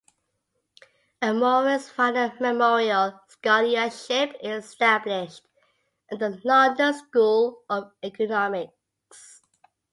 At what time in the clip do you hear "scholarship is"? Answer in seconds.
3.27-4.65